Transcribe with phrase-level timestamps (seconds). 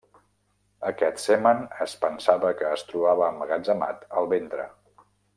[0.91, 4.67] Aquest semen es pensava que es trobava emmagatzemat al ventre.